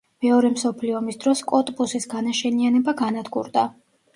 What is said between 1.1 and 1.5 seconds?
დროს